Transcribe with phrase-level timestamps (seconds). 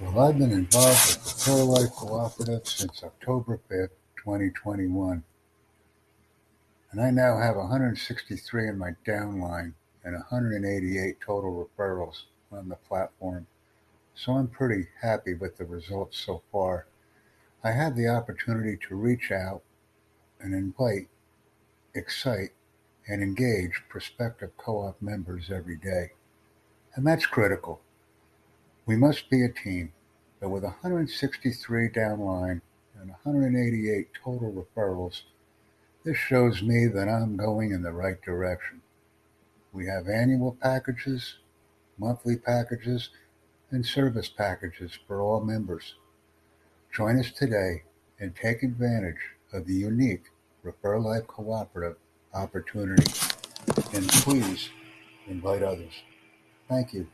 [0.00, 5.22] Well, I've been involved with the Pro Life Cooperative since October 5th, 2021.
[6.90, 13.46] And I now have 163 in my downline and 188 total referrals on the platform.
[14.14, 16.86] So I'm pretty happy with the results so far.
[17.62, 19.60] I had the opportunity to reach out
[20.40, 21.08] and invite,
[21.94, 22.52] excite,
[23.06, 26.12] and engage prospective co op members every day.
[26.94, 27.82] And that's critical.
[28.86, 29.92] We must be a team,
[30.40, 32.60] but with 163 downline
[33.00, 35.22] and 188 total referrals,
[36.04, 38.82] this shows me that I'm going in the right direction.
[39.72, 41.36] We have annual packages,
[41.98, 43.10] monthly packages,
[43.70, 45.94] and service packages for all members.
[46.92, 47.82] Join us today
[48.18, 50.24] and take advantage of the unique
[50.62, 51.96] Refer Life Cooperative
[52.34, 53.10] opportunity.
[53.92, 54.70] And please
[55.28, 55.92] invite others.
[56.68, 57.06] Thank you.